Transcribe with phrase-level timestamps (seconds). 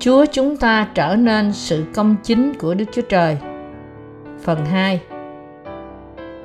[0.00, 3.36] Chúa chúng ta trở nên sự công chính của Đức Chúa Trời.
[4.42, 5.00] Phần 2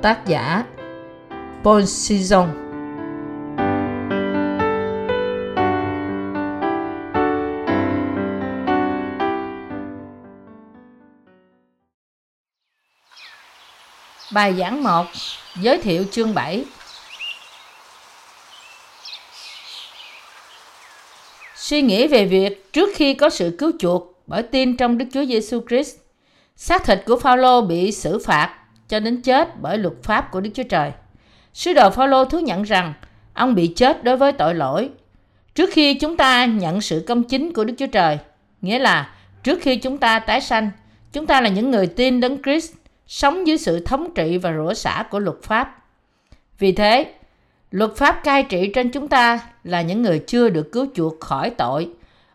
[0.02, 0.64] Tác giả
[1.64, 2.48] Paul Sison
[14.32, 15.06] Bài giảng 1
[15.60, 16.64] Giới thiệu chương 7
[21.66, 25.24] Suy nghĩ về việc trước khi có sự cứu chuộc bởi tin trong Đức Chúa
[25.24, 25.96] Giêsu Christ,
[26.56, 30.50] xác thịt của Phaolô bị xử phạt cho đến chết bởi luật pháp của Đức
[30.54, 30.92] Chúa Trời.
[31.52, 32.94] Sứ đồ Phaolô thú nhận rằng
[33.34, 34.90] ông bị chết đối với tội lỗi.
[35.54, 38.18] Trước khi chúng ta nhận sự công chính của Đức Chúa Trời,
[38.62, 40.70] nghĩa là trước khi chúng ta tái sanh,
[41.12, 42.72] chúng ta là những người tin đấng Christ,
[43.06, 45.84] sống dưới sự thống trị và rủa xả của luật pháp.
[46.58, 47.12] Vì thế,
[47.76, 51.50] Luật pháp cai trị trên chúng ta là những người chưa được cứu chuộc khỏi
[51.50, 51.88] tội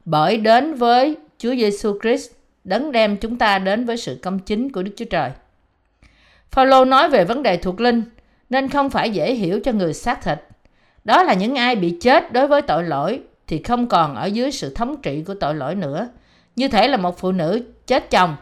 [0.05, 2.31] bởi đến với Chúa Giêsu Christ
[2.63, 5.31] đấng đem chúng ta đến với sự công chính của Đức Chúa Trời.
[6.51, 8.03] Phaolô nói về vấn đề thuộc linh
[8.49, 10.39] nên không phải dễ hiểu cho người xác thịt.
[11.03, 14.51] Đó là những ai bị chết đối với tội lỗi thì không còn ở dưới
[14.51, 16.07] sự thống trị của tội lỗi nữa.
[16.55, 18.35] Như thể là một phụ nữ chết chồng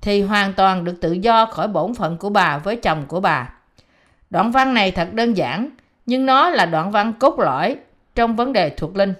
[0.00, 3.52] thì hoàn toàn được tự do khỏi bổn phận của bà với chồng của bà.
[4.30, 5.70] Đoạn văn này thật đơn giản,
[6.06, 7.76] nhưng nó là đoạn văn cốt lõi
[8.14, 9.14] trong vấn đề thuộc linh.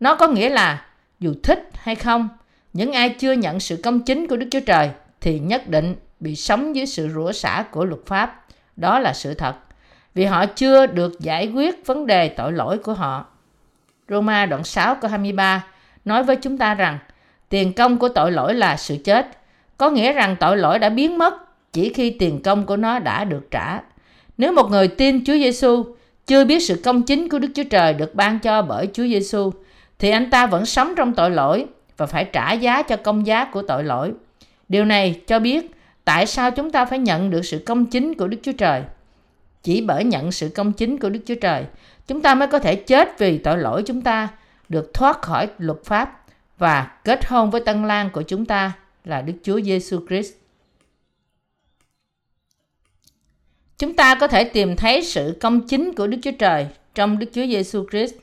[0.00, 0.86] Nó có nghĩa là
[1.20, 2.28] dù thích hay không,
[2.72, 6.36] những ai chưa nhận sự công chính của Đức Chúa Trời thì nhất định bị
[6.36, 8.44] sống dưới sự rủa xả của luật pháp.
[8.76, 9.54] Đó là sự thật.
[10.14, 13.26] Vì họ chưa được giải quyết vấn đề tội lỗi của họ.
[14.08, 15.64] Roma đoạn 6 câu 23
[16.04, 16.98] nói với chúng ta rằng
[17.48, 19.26] tiền công của tội lỗi là sự chết.
[19.78, 21.34] Có nghĩa rằng tội lỗi đã biến mất
[21.72, 23.80] chỉ khi tiền công của nó đã được trả.
[24.38, 25.84] Nếu một người tin Chúa Giêsu
[26.26, 29.50] chưa biết sự công chính của Đức Chúa Trời được ban cho bởi Chúa Giêsu
[29.98, 33.44] thì anh ta vẫn sống trong tội lỗi và phải trả giá cho công giá
[33.44, 34.12] của tội lỗi.
[34.68, 35.70] Điều này cho biết
[36.04, 38.82] tại sao chúng ta phải nhận được sự công chính của Đức Chúa Trời.
[39.62, 41.64] Chỉ bởi nhận sự công chính của Đức Chúa Trời,
[42.06, 44.28] chúng ta mới có thể chết vì tội lỗi chúng ta,
[44.68, 46.20] được thoát khỏi luật pháp
[46.58, 48.72] và kết hôn với tân lang của chúng ta
[49.04, 50.32] là Đức Chúa Giêsu Christ.
[53.78, 57.26] Chúng ta có thể tìm thấy sự công chính của Đức Chúa Trời trong Đức
[57.34, 58.14] Chúa Giêsu Christ.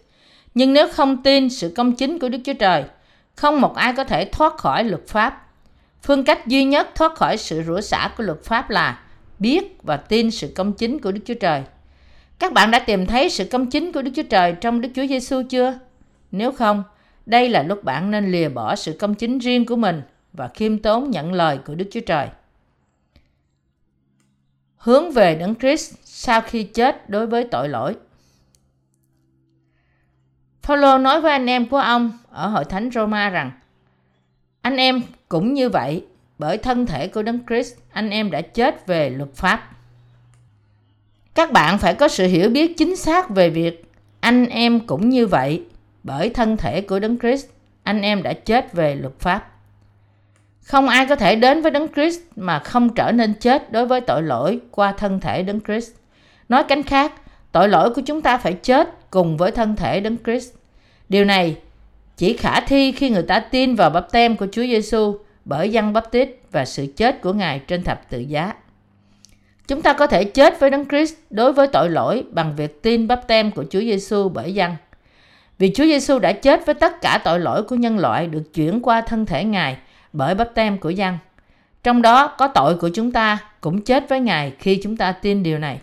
[0.54, 2.84] Nhưng nếu không tin sự công chính của Đức Chúa Trời,
[3.36, 5.48] không một ai có thể thoát khỏi luật pháp.
[6.04, 9.00] Phương cách duy nhất thoát khỏi sự rủa xả của luật pháp là
[9.40, 11.62] biết và tin sự công chính của Đức Chúa Trời.
[12.40, 15.08] Các bạn đã tìm thấy sự công chính của Đức Chúa Trời trong Đức Chúa
[15.08, 15.80] Giêsu chưa?
[16.32, 16.84] Nếu không,
[17.26, 20.02] đây là lúc bạn nên lìa bỏ sự công chính riêng của mình
[20.34, 22.28] và khiêm tốn nhận lời của Đức Chúa Trời
[24.82, 27.96] hướng về Đấng Christ sau khi chết đối với tội lỗi.
[30.62, 33.52] Phaolô nói với anh em của ông ở hội thánh Roma rằng,
[34.62, 36.06] anh em cũng như vậy,
[36.38, 39.72] bởi thân thể của Đấng Christ, anh em đã chết về luật pháp.
[41.34, 45.28] Các bạn phải có sự hiểu biết chính xác về việc anh em cũng như
[45.28, 45.64] vậy,
[46.04, 47.46] bởi thân thể của Đấng Christ,
[47.84, 49.51] anh em đã chết về luật pháp.
[50.62, 54.02] Không ai có thể đến với Đấng Christ mà không trở nên chết đối với
[54.02, 55.92] tội lỗi qua thân thể Đấng Christ.
[56.50, 57.14] Nói cách khác,
[57.52, 60.54] tội lỗi của chúng ta phải chết cùng với thân thể Đấng Christ.
[61.10, 61.56] Điều này
[62.18, 65.94] chỉ khả thi khi người ta tin vào bắp tem của Chúa Giêsu bởi dân
[65.94, 68.54] bắp tít và sự chết của Ngài trên thập tự giá.
[69.68, 73.08] Chúng ta có thể chết với Đấng Christ đối với tội lỗi bằng việc tin
[73.08, 74.72] bắp tem của Chúa Giêsu bởi dân.
[75.58, 78.82] Vì Chúa Giêsu đã chết với tất cả tội lỗi của nhân loại được chuyển
[78.82, 79.78] qua thân thể Ngài
[80.14, 81.18] bởi bắp tem của dân.
[81.84, 85.44] Trong đó, có tội của chúng ta cũng chết với Ngài khi chúng ta tin
[85.44, 85.80] điều này.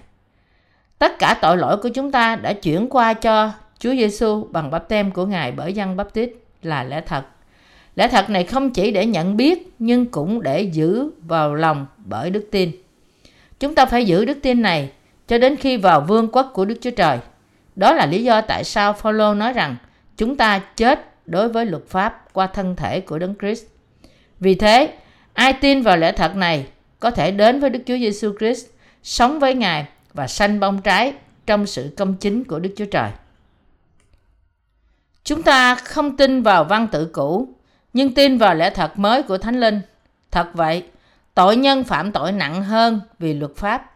[0.99, 4.89] Tất cả tội lỗi của chúng ta đã chuyển qua cho Chúa Giêsu bằng bắp
[4.89, 7.23] tem của Ngài bởi dân bắp tít là lẽ thật.
[7.97, 12.31] Lẽ thật này không chỉ để nhận biết, nhưng cũng để giữ vào lòng bởi
[12.31, 12.71] đức tin.
[13.61, 14.91] Chúng ta phải giữ đức tin này
[15.29, 17.19] cho đến khi vào vương quốc của Đức Chúa Trời.
[17.77, 19.77] Đó là lý do tại sao Phaolô nói rằng
[20.17, 23.65] chúng ta chết đối với luật pháp qua thân thể của Đấng Christ.
[24.41, 24.95] Vì thế,
[25.35, 26.67] ai tin vào lẽ thật này
[27.01, 28.67] có thể đến với Đức Chúa Giêsu Christ,
[29.03, 31.15] sống với Ngài và sanh bông trái
[31.47, 33.11] trong sự công chính của Đức Chúa Trời.
[35.25, 37.49] Chúng ta không tin vào văn tự cũ,
[37.93, 39.81] nhưng tin vào lẽ thật mới của Thánh Linh.
[40.31, 40.83] Thật vậy,
[41.35, 43.93] tội nhân phạm tội nặng hơn vì luật pháp.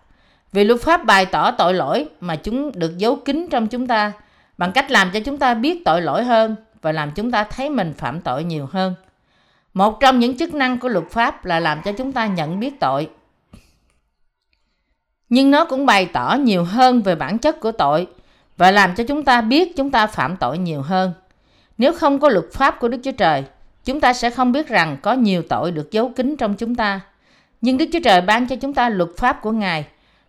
[0.53, 4.13] Vì luật pháp bày tỏ tội lỗi mà chúng được giấu kín trong chúng ta
[4.59, 7.71] bằng cách làm cho chúng ta biết tội lỗi hơn và làm chúng ta thấy
[7.71, 8.95] mình phạm tội nhiều hơn.
[9.75, 12.81] Một trong những chức năng của luật pháp là làm cho chúng ta nhận biết
[12.81, 13.09] tội.
[15.29, 18.07] Nhưng nó cũng bày tỏ nhiều hơn về bản chất của tội
[18.57, 21.13] và làm cho chúng ta biết chúng ta phạm tội nhiều hơn.
[21.79, 23.45] Nếu không có luật pháp của Đức Chúa Trời
[23.85, 27.01] chúng ta sẽ không biết rằng có nhiều tội được giấu kín trong chúng ta.
[27.61, 29.85] Nhưng Đức Chúa Trời ban cho chúng ta luật pháp của Ngài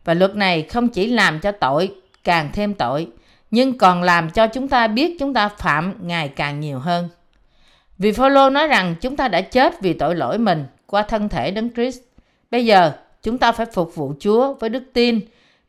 [0.05, 3.07] và luật này không chỉ làm cho tội càng thêm tội,
[3.51, 7.09] nhưng còn làm cho chúng ta biết chúng ta phạm ngài càng nhiều hơn.
[7.97, 11.51] Vì Phaolô nói rằng chúng ta đã chết vì tội lỗi mình qua thân thể
[11.51, 11.99] đấng Christ.
[12.51, 12.91] Bây giờ
[13.23, 15.19] chúng ta phải phục vụ Chúa với đức tin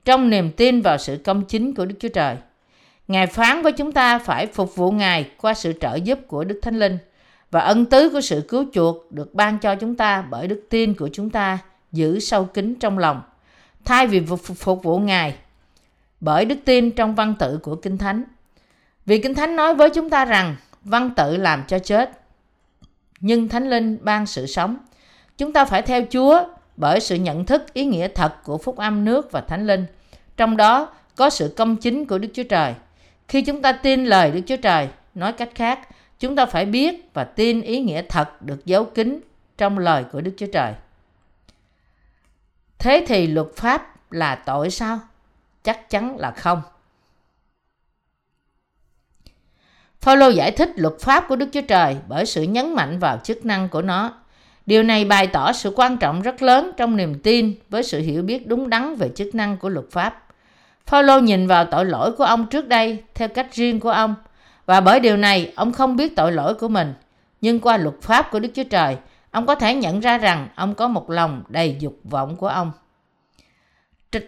[0.05, 2.37] trong niềm tin vào sự công chính của Đức Chúa Trời.
[3.09, 6.61] Ngài phán với chúng ta phải phục vụ Ngài qua sự trợ giúp của Đức
[6.63, 6.99] Thánh Linh
[7.51, 10.95] và ân tứ của sự cứu chuộc được ban cho chúng ta bởi đức tin
[10.95, 11.59] của chúng ta
[11.93, 13.23] giữ sâu kín trong lòng
[13.85, 15.35] thay vì phục, phục vụ Ngài
[16.21, 18.25] bởi đức tin trong văn tự của Kinh Thánh.
[19.07, 22.11] Vì Kinh Thánh nói với chúng ta rằng văn tự làm cho chết,
[23.21, 24.77] nhưng Thánh Linh ban sự sống.
[25.39, 26.45] Chúng ta phải theo Chúa
[26.77, 29.87] bởi sự nhận thức ý nghĩa thật của phúc âm nước và Thánh Linh.
[30.37, 32.75] Trong đó có sự công chính của Đức Chúa Trời.
[33.29, 35.89] Khi chúng ta tin lời Đức Chúa Trời, nói cách khác,
[36.21, 39.21] chúng ta phải biết và tin ý nghĩa thật được giấu kín
[39.59, 40.73] trong lời của Đức Chúa Trời.
[42.79, 44.99] Thế thì luật pháp là tội sao?
[45.63, 46.63] Chắc chắn là không.
[50.05, 53.47] Phaolô giải thích luật pháp của Đức Chúa Trời bởi sự nhấn mạnh vào chức
[53.47, 54.13] năng của nó.
[54.67, 58.23] Điều này bày tỏ sự quan trọng rất lớn trong niềm tin với sự hiểu
[58.23, 60.25] biết đúng đắn về chức năng của luật pháp.
[60.87, 64.15] Phaolô nhìn vào tội lỗi của ông trước đây theo cách riêng của ông
[64.67, 66.95] và bởi điều này ông không biết tội lỗi của mình.
[67.41, 68.97] Nhưng qua luật pháp của Đức Chúa Trời,
[69.31, 72.73] ông có thể nhận ra rằng ông có một lòng đầy dục vọng của ông.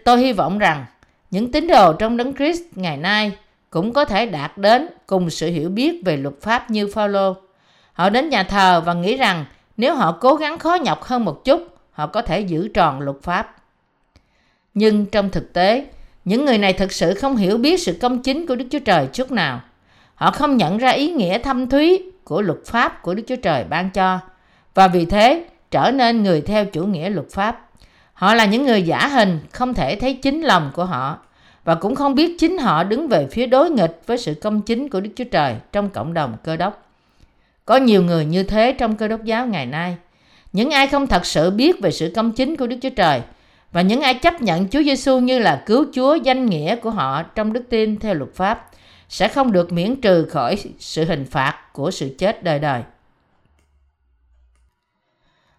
[0.05, 0.85] Tôi hy vọng rằng
[1.31, 3.31] những tín đồ trong đấng Christ ngày nay
[3.69, 7.35] cũng có thể đạt đến cùng sự hiểu biết về luật pháp như Phaolô.
[7.93, 9.45] Họ đến nhà thờ và nghĩ rằng
[9.77, 13.17] nếu họ cố gắng khó nhọc hơn một chút, họ có thể giữ tròn luật
[13.21, 13.55] pháp.
[14.73, 15.85] Nhưng trong thực tế,
[16.25, 19.07] những người này thực sự không hiểu biết sự công chính của Đức Chúa Trời
[19.13, 19.61] chút nào.
[20.15, 23.63] Họ không nhận ra ý nghĩa thâm thúy của luật pháp của Đức Chúa Trời
[23.63, 24.19] ban cho
[24.73, 27.69] và vì thế trở nên người theo chủ nghĩa luật pháp.
[28.13, 31.17] Họ là những người giả hình, không thể thấy chính lòng của họ
[31.67, 34.89] và cũng không biết chính họ đứng về phía đối nghịch với sự công chính
[34.89, 36.89] của Đức Chúa Trời trong cộng đồng cơ đốc.
[37.65, 39.97] Có nhiều người như thế trong cơ đốc giáo ngày nay.
[40.53, 43.21] Những ai không thật sự biết về sự công chính của Đức Chúa Trời
[43.71, 47.23] và những ai chấp nhận Chúa Giêsu như là cứu Chúa danh nghĩa của họ
[47.23, 48.69] trong đức tin theo luật pháp
[49.09, 52.81] sẽ không được miễn trừ khỏi sự hình phạt của sự chết đời đời.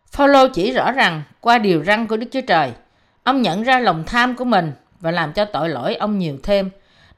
[0.07, 2.73] Phaolô chỉ rõ rằng qua điều răn của Đức Chúa Trời,
[3.23, 6.71] ông nhận ra lòng tham của mình và làm cho tội lỗi ông nhiều thêm.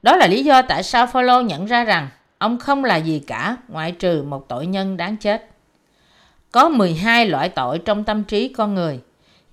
[0.03, 3.57] Đó là lý do tại sao Phaolô nhận ra rằng ông không là gì cả
[3.69, 5.51] ngoại trừ một tội nhân đáng chết.
[6.53, 9.01] Có 12 loại tội trong tâm trí con người.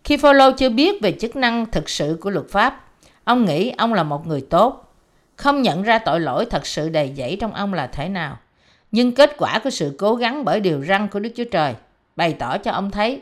[0.03, 2.83] Khi Phaolô chưa biết về chức năng thực sự của luật pháp,
[3.24, 4.94] ông nghĩ ông là một người tốt,
[5.35, 8.38] không nhận ra tội lỗi thật sự đầy dẫy trong ông là thế nào.
[8.91, 11.75] Nhưng kết quả của sự cố gắng bởi điều răn của Đức Chúa Trời
[12.15, 13.21] bày tỏ cho ông thấy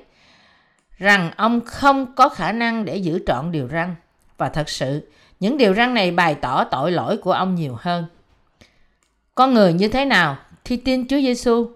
[0.98, 3.96] rằng ông không có khả năng để giữ trọn điều răn.
[4.38, 5.10] Và thật sự,
[5.40, 8.06] những điều răn này bày tỏ tội lỗi của ông nhiều hơn.
[9.36, 11.70] Con người như thế nào khi tin Chúa Giêsu?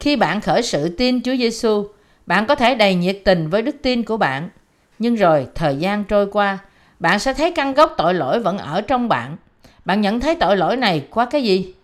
[0.00, 1.86] Khi bạn khởi sự tin Chúa Giêsu,
[2.26, 4.48] bạn có thể đầy nhiệt tình với đức tin của bạn,
[4.98, 6.58] nhưng rồi thời gian trôi qua,
[6.98, 9.36] bạn sẽ thấy căn gốc tội lỗi vẫn ở trong bạn.
[9.84, 11.74] Bạn nhận thấy tội lỗi này qua cái gì?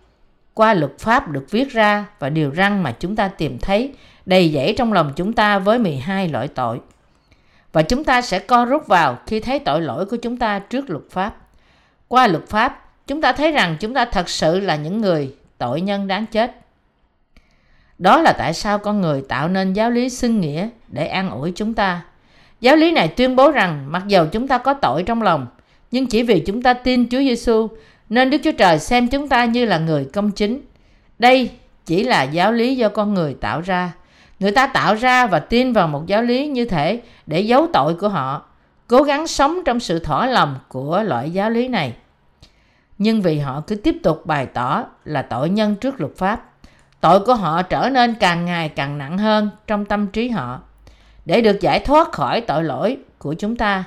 [0.53, 3.93] Qua luật pháp được viết ra và điều răn mà chúng ta tìm thấy
[4.25, 6.79] đầy dẫy trong lòng chúng ta với 12 loại tội.
[7.73, 10.89] Và chúng ta sẽ co rút vào khi thấy tội lỗi của chúng ta trước
[10.89, 11.35] luật pháp.
[12.07, 15.81] Qua luật pháp, chúng ta thấy rằng chúng ta thật sự là những người tội
[15.81, 16.55] nhân đáng chết.
[17.97, 21.51] Đó là tại sao con người tạo nên giáo lý xưng nghĩa để an ủi
[21.55, 22.01] chúng ta.
[22.61, 25.47] Giáo lý này tuyên bố rằng mặc dầu chúng ta có tội trong lòng,
[25.91, 27.67] nhưng chỉ vì chúng ta tin Chúa Giêsu
[28.09, 30.61] nên Đức Chúa Trời xem chúng ta như là người công chính.
[31.19, 31.51] Đây
[31.85, 33.91] chỉ là giáo lý do con người tạo ra.
[34.39, 37.95] Người ta tạo ra và tin vào một giáo lý như thế để giấu tội
[37.95, 38.45] của họ,
[38.87, 41.93] cố gắng sống trong sự thỏa lòng của loại giáo lý này.
[42.97, 46.49] Nhưng vì họ cứ tiếp tục bày tỏ là tội nhân trước luật pháp,
[47.01, 50.61] tội của họ trở nên càng ngày càng nặng hơn trong tâm trí họ.
[51.25, 53.83] Để được giải thoát khỏi tội lỗi của chúng ta,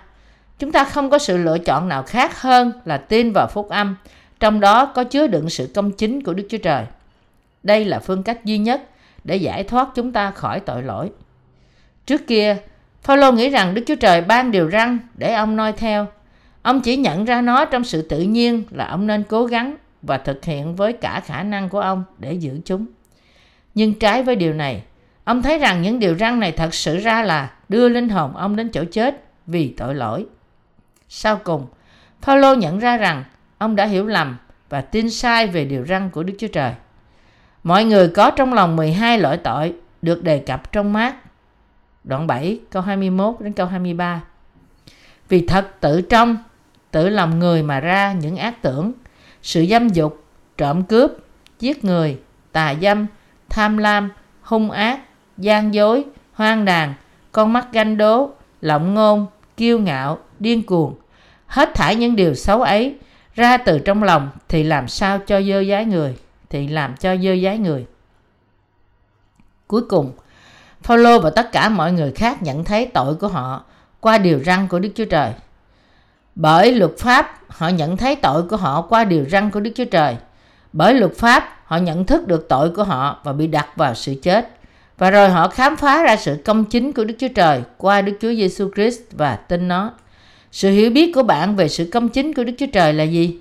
[0.58, 3.96] chúng ta không có sự lựa chọn nào khác hơn là tin vào phúc âm,
[4.40, 6.84] trong đó có chứa đựng sự công chính của Đức Chúa Trời.
[7.62, 8.82] Đây là phương cách duy nhất
[9.26, 11.10] để giải thoát chúng ta khỏi tội lỗi.
[12.06, 12.56] Trước kia,
[13.02, 16.06] Phaolô nghĩ rằng Đức Chúa Trời ban điều răn để ông noi theo.
[16.62, 20.18] Ông chỉ nhận ra nó trong sự tự nhiên là ông nên cố gắng và
[20.18, 22.86] thực hiện với cả khả năng của ông để giữ chúng.
[23.74, 24.82] Nhưng trái với điều này,
[25.24, 28.56] ông thấy rằng những điều răn này thật sự ra là đưa linh hồn ông
[28.56, 30.26] đến chỗ chết vì tội lỗi.
[31.08, 31.66] Sau cùng,
[32.22, 33.24] Phaolô nhận ra rằng
[33.58, 34.36] ông đã hiểu lầm
[34.68, 36.72] và tin sai về điều răn của Đức Chúa Trời.
[37.66, 41.14] Mọi người có trong lòng 12 loại tội được đề cập trong mát
[42.04, 44.22] đoạn 7 câu 21 đến câu 23.
[45.28, 46.36] Vì thật tự trong,
[46.90, 48.92] tự lòng người mà ra những ác tưởng,
[49.42, 50.24] sự dâm dục,
[50.56, 51.10] trộm cướp,
[51.60, 52.18] giết người,
[52.52, 53.06] tà dâm,
[53.48, 54.10] tham lam,
[54.42, 55.00] hung ác,
[55.38, 56.94] gian dối, hoang đàn,
[57.32, 58.30] con mắt ganh đố,
[58.60, 60.94] lộng ngôn, kiêu ngạo, điên cuồng.
[61.46, 62.94] Hết thải những điều xấu ấy
[63.34, 66.16] ra từ trong lòng thì làm sao cho dơ dái người,
[66.50, 67.86] thì làm cho dơ dái người.
[69.66, 70.12] Cuối cùng,
[70.82, 73.64] Phaolô và tất cả mọi người khác nhận thấy tội của họ
[74.00, 75.32] qua điều răn của Đức Chúa Trời.
[76.34, 79.84] Bởi luật pháp, họ nhận thấy tội của họ qua điều răn của Đức Chúa
[79.84, 80.16] Trời.
[80.72, 84.14] Bởi luật pháp, họ nhận thức được tội của họ và bị đặt vào sự
[84.22, 84.48] chết.
[84.98, 88.12] Và rồi họ khám phá ra sự công chính của Đức Chúa Trời qua Đức
[88.20, 89.92] Chúa Giêsu Christ và tin nó.
[90.52, 93.38] Sự hiểu biết của bạn về sự công chính của Đức Chúa Trời là gì?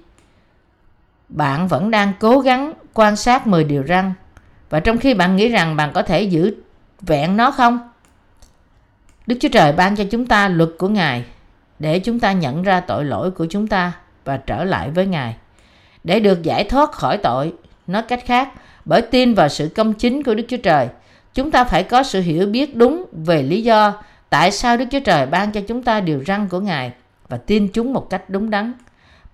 [1.35, 4.13] Bạn vẫn đang cố gắng quan sát 10 điều răn
[4.69, 6.55] và trong khi bạn nghĩ rằng bạn có thể giữ
[7.01, 7.89] vẹn nó không?
[9.27, 11.25] Đức Chúa Trời ban cho chúng ta luật của Ngài
[11.79, 13.91] để chúng ta nhận ra tội lỗi của chúng ta
[14.25, 15.35] và trở lại với Ngài.
[16.03, 17.53] Để được giải thoát khỏi tội,
[17.87, 18.49] nói cách khác,
[18.85, 20.87] bởi tin vào sự công chính của Đức Chúa Trời,
[21.33, 23.93] chúng ta phải có sự hiểu biết đúng về lý do
[24.29, 26.91] tại sao Đức Chúa Trời ban cho chúng ta điều răn của Ngài
[27.29, 28.73] và tin chúng một cách đúng đắn.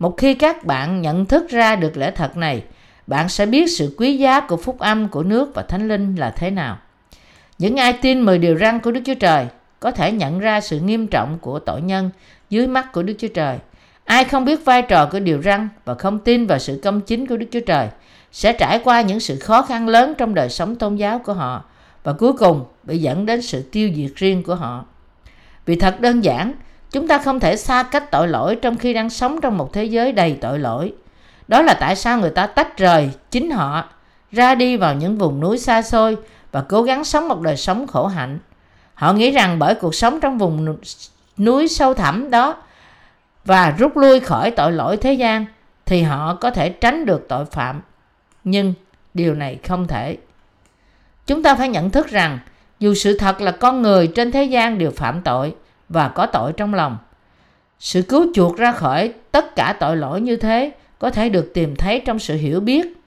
[0.02, 2.64] Một khi các bạn nhận thức ra được lẽ thật này,
[3.08, 6.30] bạn sẽ biết sự quý giá của phúc âm của nước và thánh linh là
[6.30, 6.78] thế nào.
[7.58, 9.48] Những ai tin 10 điều răn của Đức Chúa Trời
[9.80, 12.10] có thể nhận ra sự nghiêm trọng của tội nhân
[12.50, 13.58] dưới mắt của Đức Chúa Trời.
[14.06, 17.28] Ai không biết vai trò của điều răn và không tin vào sự công chính
[17.28, 17.88] của Đức Chúa Trời
[18.32, 21.66] sẽ trải qua những sự khó khăn lớn trong đời sống tôn giáo của họ
[22.04, 24.86] và cuối cùng bị dẫn đến sự tiêu diệt riêng của họ.
[25.66, 26.54] Vì thật đơn giản,
[26.92, 29.86] chúng ta không thể xa cách tội lỗi trong khi đang sống trong một thế
[29.86, 30.94] giới đầy tội lỗi.
[31.48, 33.90] Đó là tại sao người ta tách rời chính họ,
[34.32, 36.18] ra đi vào những vùng núi xa xôi
[36.52, 38.40] và cố gắng sống một đời sống khổ hạnh.
[38.94, 40.78] Họ nghĩ rằng bởi cuộc sống trong vùng
[41.38, 42.56] núi sâu thẳm đó
[43.46, 45.46] và rút lui khỏi tội lỗi thế gian
[45.86, 47.82] thì họ có thể tránh được tội phạm.
[48.44, 48.74] Nhưng
[49.14, 50.18] điều này không thể.
[51.28, 52.40] Chúng ta phải nhận thức rằng
[52.80, 55.56] dù sự thật là con người trên thế gian đều phạm tội
[55.94, 56.98] và có tội trong lòng.
[57.80, 61.76] Sự cứu chuộc ra khỏi tất cả tội lỗi như thế có thể được tìm
[61.76, 62.98] thấy trong sự hiểu biết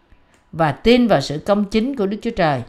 [0.52, 2.62] và tin vào sự công chính của Đức Chúa Trời.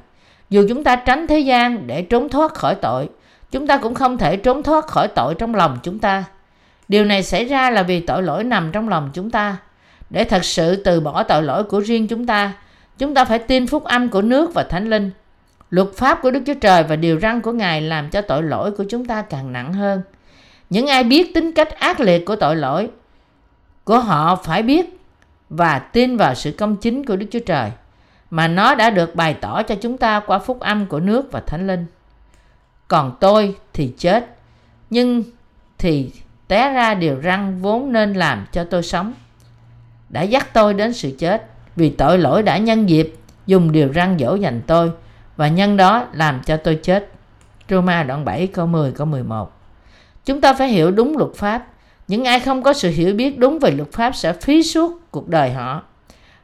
[0.49, 3.09] Dù chúng ta tránh thế gian để trốn thoát khỏi tội,
[3.51, 6.23] chúng ta cũng không thể trốn thoát khỏi tội trong lòng chúng ta.
[6.87, 9.57] Điều này xảy ra là vì tội lỗi nằm trong lòng chúng ta.
[10.09, 12.53] Để thật sự từ bỏ tội lỗi của riêng chúng ta,
[12.97, 15.11] chúng ta phải tin phúc âm của nước và thánh linh.
[15.75, 18.71] Luật pháp của Đức Chúa Trời và điều răn của Ngài làm cho tội lỗi
[18.71, 20.01] của chúng ta càng nặng hơn.
[20.69, 22.89] Những ai biết tính cách ác liệt của tội lỗi
[23.83, 24.99] của họ phải biết
[25.49, 27.71] và tin vào sự công chính của Đức Chúa Trời
[28.29, 31.39] mà nó đã được bày tỏ cho chúng ta qua phúc âm của nước và
[31.39, 31.85] thánh linh.
[32.87, 34.35] Còn tôi thì chết,
[34.89, 35.23] nhưng
[35.77, 36.11] thì
[36.47, 39.13] té ra điều răng vốn nên làm cho tôi sống.
[40.09, 43.15] Đã dắt tôi đến sự chết vì tội lỗi đã nhân dịp
[43.45, 44.91] dùng điều răng dỗ dành tôi
[45.35, 47.11] và nhân đó làm cho tôi chết.
[47.69, 49.51] Roma đoạn 7 câu 10 câu 11
[50.25, 51.67] Chúng ta phải hiểu đúng luật pháp.
[52.07, 55.27] Những ai không có sự hiểu biết đúng về luật pháp sẽ phí suốt cuộc
[55.29, 55.83] đời họ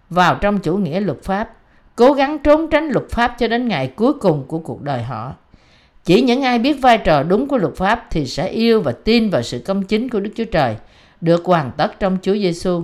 [0.10, 1.50] vào trong chủ nghĩa luật pháp
[1.96, 5.34] cố gắng trốn tránh luật pháp cho đến ngày cuối cùng của cuộc đời họ.
[6.04, 9.30] Chỉ những ai biết vai trò đúng của luật pháp thì sẽ yêu và tin
[9.30, 10.76] vào sự công chính của Đức Chúa Trời,
[11.22, 12.84] được hoàn tất trong Chúa Giêsu.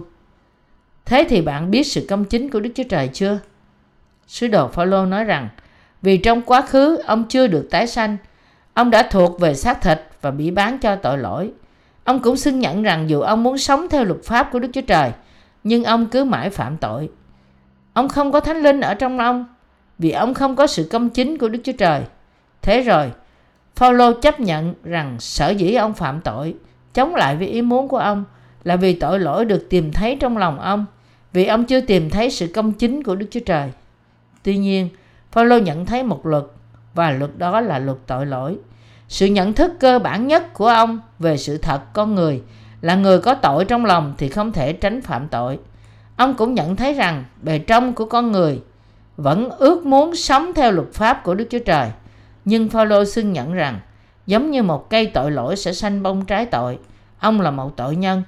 [1.06, 3.40] Thế thì bạn biết sự công chính của Đức Chúa Trời chưa?
[4.28, 5.50] Sứ đồ Phaolô nói rằng,
[6.02, 8.18] vì trong quá khứ ông chưa được tái sanh,
[8.74, 11.52] ông đã thuộc về xác thịt và bị bán cho tội lỗi.
[12.04, 14.82] Ông cũng xưng nhận rằng dù ông muốn sống theo luật pháp của Đức Chúa
[14.82, 15.12] Trời,
[15.64, 17.10] nhưng ông cứ mãi phạm tội.
[17.94, 19.46] Ông không có thánh linh ở trong ông
[20.00, 22.02] vì ông không có sự công chính của Đức Chúa Trời.
[22.62, 23.12] Thế rồi,
[23.76, 26.56] Phaolô chấp nhận rằng sở dĩ ông phạm tội
[26.94, 28.24] chống lại với ý muốn của ông
[28.64, 30.86] là vì tội lỗi được tìm thấy trong lòng ông
[31.34, 33.72] vì ông chưa tìm thấy sự công chính của Đức Chúa Trời.
[34.44, 34.90] Tuy nhiên,
[35.38, 36.44] Phaolô nhận thấy một luật
[36.94, 38.58] và luật đó là luật tội lỗi.
[39.08, 42.42] Sự nhận thức cơ bản nhất của ông về sự thật con người
[42.82, 45.60] là người có tội trong lòng thì không thể tránh phạm tội.
[46.16, 48.62] Ông cũng nhận thấy rằng bề trong của con người
[49.18, 51.90] vẫn ước muốn sống theo luật pháp của Đức Chúa Trời.
[52.46, 53.80] Nhưng Phaolô xưng nhận rằng
[54.26, 56.80] giống như một cây tội lỗi sẽ sanh bông trái tội,
[57.20, 58.24] ông là một tội nhân,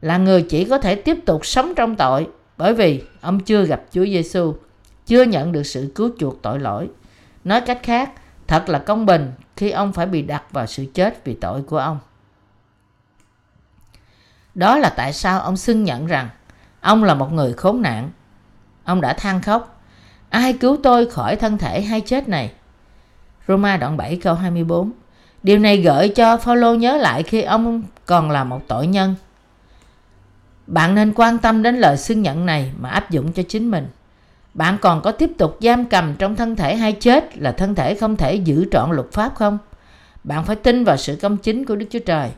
[0.00, 3.82] là người chỉ có thể tiếp tục sống trong tội bởi vì ông chưa gặp
[3.90, 4.54] Chúa Giêsu,
[5.06, 6.90] chưa nhận được sự cứu chuộc tội lỗi.
[7.44, 8.12] Nói cách khác,
[8.46, 11.78] thật là công bình khi ông phải bị đặt vào sự chết vì tội của
[11.78, 11.98] ông.
[14.54, 16.28] Đó là tại sao ông xưng nhận rằng
[16.86, 18.10] Ông là một người khốn nạn.
[18.84, 19.80] Ông đã than khóc.
[20.30, 22.52] Ai cứu tôi khỏi thân thể hay chết này?
[23.48, 24.92] Roma đoạn 7 câu 24
[25.42, 29.14] Điều này gợi cho Phaolô nhớ lại khi ông còn là một tội nhân.
[30.66, 33.88] Bạn nên quan tâm đến lời xưng nhận này mà áp dụng cho chính mình.
[34.56, 37.94] Bạn còn có tiếp tục giam cầm trong thân thể hay chết là thân thể
[37.94, 39.58] không thể giữ trọn luật pháp không?
[40.24, 42.30] Bạn phải tin vào sự công chính của Đức Chúa Trời.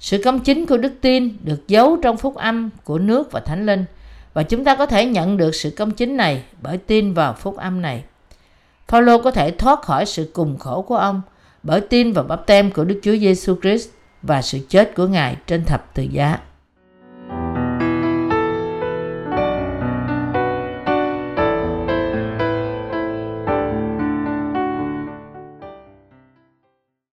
[0.00, 3.66] Sự công chính của đức tin được giấu trong phúc âm của nước và thánh
[3.66, 3.84] linh
[4.34, 7.56] và chúng ta có thể nhận được sự công chính này bởi tin vào phúc
[7.56, 8.04] âm này.
[8.88, 11.22] Phaolô có thể thoát khỏi sự cùng khổ của ông
[11.62, 13.88] bởi tin vào bắp tem của Đức Chúa Giêsu Christ
[14.22, 16.38] và sự chết của Ngài trên thập tự giá.